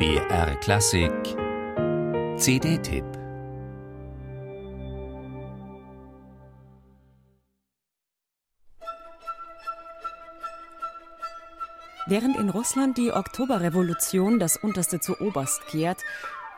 [0.00, 1.12] BR Klassik
[2.38, 3.04] CD-Tipp
[12.06, 15.98] Während in Russland die Oktoberrevolution das Unterste zu Oberst kehrt,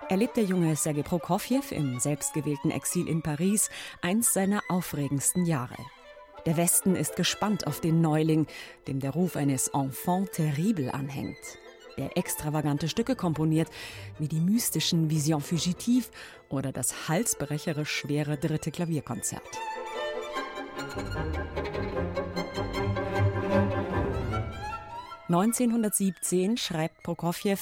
[0.09, 3.71] erlebt der junge Sergei Prokofjew im selbstgewählten Exil in Paris
[4.03, 5.79] eins seiner aufregendsten Jahre.
[6.47, 8.47] Der Westen ist gespannt auf den Neuling,
[8.87, 11.59] dem der Ruf eines Enfant terrible anhängt.
[11.99, 13.69] Der extravagante Stücke komponiert,
[14.19, 16.07] wie die mystischen Vision Fugitive
[16.49, 19.43] oder das halsbrecherisch schwere dritte Klavierkonzert.
[25.29, 27.59] (1917) schreibt Prokofjew,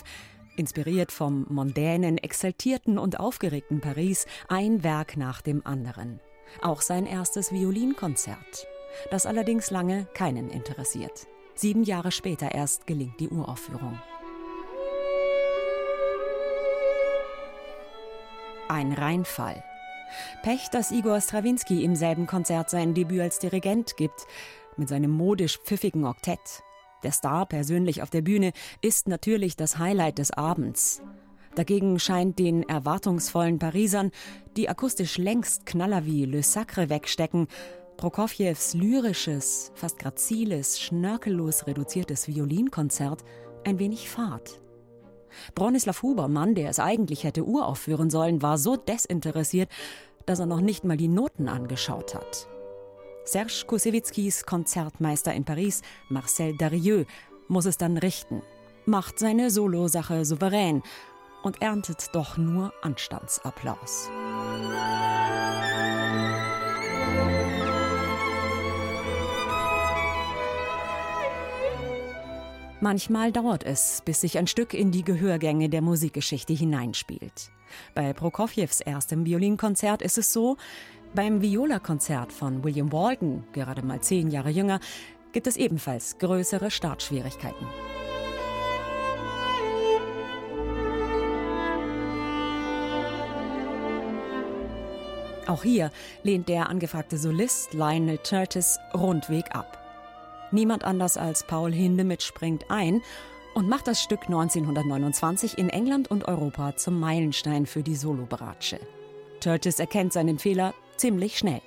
[0.57, 6.21] inspiriert vom mondänen, exaltierten und aufgeregten Paris, ein Werk nach dem anderen.
[6.62, 8.66] Auch sein erstes Violinkonzert
[9.10, 11.27] das allerdings lange keinen interessiert.
[11.55, 14.01] Sieben Jahre später erst gelingt die Uraufführung.
[18.71, 19.65] Ein Reinfall.
[20.45, 24.29] Pech, dass Igor Strawinski im selben Konzert sein Debüt als Dirigent gibt,
[24.76, 26.63] mit seinem modisch pfiffigen Oktett.
[27.02, 31.02] Der Star persönlich auf der Bühne ist natürlich das Highlight des Abends.
[31.57, 34.13] Dagegen scheint den erwartungsvollen Parisern,
[34.57, 37.48] die akustisch längst Knaller wie Le Sacre wegstecken,
[37.96, 43.24] Prokofjews lyrisches, fast graziles, schnörkellos reduziertes Violinkonzert
[43.65, 44.60] ein wenig fad.
[45.54, 49.68] Bronislaw Hubermann, der es eigentlich hätte uraufführen sollen, war so desinteressiert,
[50.26, 52.46] dass er noch nicht mal die Noten angeschaut hat.
[53.24, 57.06] Serge Kusewitzkis Konzertmeister in Paris, Marcel Darieux,
[57.48, 58.42] muss es dann richten,
[58.86, 60.82] macht seine Solosache souverän
[61.42, 64.10] und erntet doch nur Anstandsapplaus.
[72.82, 77.50] Manchmal dauert es, bis sich ein Stück in die Gehörgänge der Musikgeschichte hineinspielt.
[77.94, 80.56] Bei Prokofjews erstem Violinkonzert ist es so,
[81.14, 84.80] beim Viola-Konzert von William Walton, gerade mal zehn Jahre jünger,
[85.32, 87.66] gibt es ebenfalls größere Startschwierigkeiten.
[95.46, 95.90] Auch hier
[96.22, 99.79] lehnt der angefragte Solist Lionel Curtis rundweg ab.
[100.53, 103.03] Niemand anders als Paul Hindemith springt ein
[103.55, 108.81] und macht das Stück 1929 in England und Europa zum Meilenstein für die Solobratsche.
[109.43, 111.62] Curtis erkennt seinen Fehler ziemlich schnell.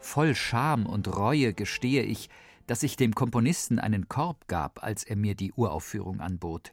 [0.00, 2.28] Voll Scham und Reue gestehe ich,
[2.66, 6.72] dass ich dem Komponisten einen Korb gab, als er mir die Uraufführung anbot.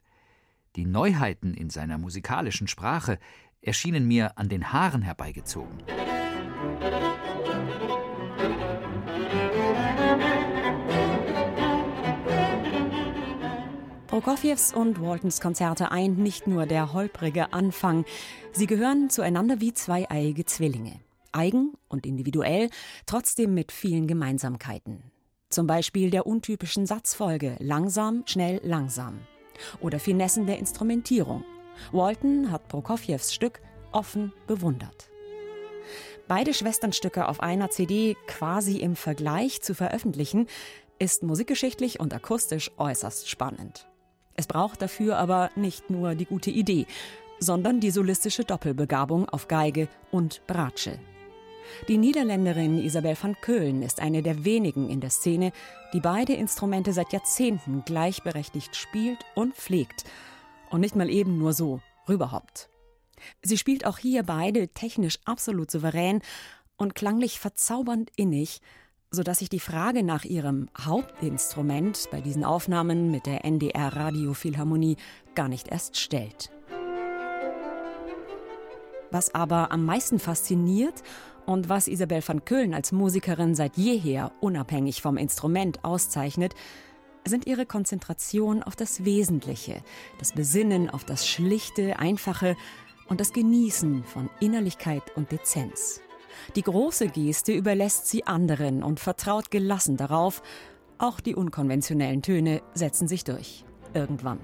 [0.75, 3.19] Die Neuheiten in seiner musikalischen Sprache
[3.61, 5.83] erschienen mir an den Haaren herbeigezogen.
[14.23, 18.05] Prokofjews und Waltons Konzerte eint nicht nur der holprige Anfang,
[18.53, 21.01] sie gehören zueinander wie zweieiige Zwillinge.
[21.33, 22.69] Eigen und individuell,
[23.05, 25.03] trotzdem mit vielen Gemeinsamkeiten.
[25.49, 29.19] Zum Beispiel der untypischen Satzfolge langsam, schnell, langsam.
[29.81, 31.43] Oder Finessen der Instrumentierung.
[31.91, 33.59] Walton hat Prokofjews Stück
[33.91, 35.09] offen bewundert.
[36.29, 40.47] Beide Schwesternstücke auf einer CD quasi im Vergleich zu veröffentlichen,
[40.97, 43.85] ist musikgeschichtlich und akustisch äußerst spannend.
[44.35, 46.85] Es braucht dafür aber nicht nur die gute Idee,
[47.39, 50.99] sondern die solistische Doppelbegabung auf Geige und Bratsche.
[51.87, 55.51] Die Niederländerin Isabel van Keulen ist eine der wenigen in der Szene,
[55.93, 60.03] die beide Instrumente seit Jahrzehnten gleichberechtigt spielt und pflegt.
[60.69, 62.69] Und nicht mal eben nur so, rüberhaupt.
[63.41, 66.21] Sie spielt auch hier beide technisch absolut souverän
[66.77, 68.61] und klanglich verzaubernd innig,
[69.13, 74.97] sodass sich die Frage nach ihrem Hauptinstrument bei diesen Aufnahmen mit der NDR Radiophilharmonie
[75.35, 76.51] gar nicht erst stellt.
[79.11, 81.03] Was aber am meisten fasziniert
[81.45, 86.55] und was Isabel van Köln als Musikerin seit jeher unabhängig vom Instrument auszeichnet,
[87.23, 89.83] sind ihre Konzentration auf das Wesentliche,
[90.17, 92.57] das Besinnen auf das Schlichte, Einfache
[93.07, 96.01] und das Genießen von Innerlichkeit und Dezenz.
[96.55, 100.41] Die große Geste überlässt sie anderen und vertraut gelassen darauf,
[100.97, 103.65] auch die unkonventionellen Töne setzen sich durch.
[103.93, 104.39] Irgendwann.